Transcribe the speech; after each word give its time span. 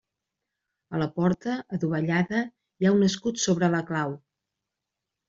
A 0.95 1.01
la 1.01 1.07
porta, 1.17 1.53
adovellada, 1.77 2.39
hi 2.81 2.87
ha 2.89 2.95
un 2.97 3.05
escut 3.09 3.43
sobre 3.45 3.71
la 3.75 3.83
clau. 3.91 4.17